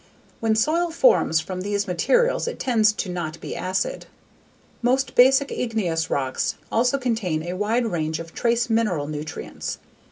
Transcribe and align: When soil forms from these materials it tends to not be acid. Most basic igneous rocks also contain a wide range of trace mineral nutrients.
When 0.39 0.55
soil 0.55 0.89
forms 0.89 1.39
from 1.41 1.61
these 1.61 1.85
materials 1.85 2.47
it 2.47 2.59
tends 2.59 2.91
to 2.93 3.07
not 3.07 3.39
be 3.39 3.55
acid. 3.55 4.07
Most 4.81 5.13
basic 5.13 5.51
igneous 5.51 6.09
rocks 6.09 6.55
also 6.71 6.97
contain 6.97 7.43
a 7.43 7.53
wide 7.55 7.85
range 7.85 8.19
of 8.19 8.33
trace 8.33 8.67
mineral 8.67 9.05
nutrients. 9.05 9.77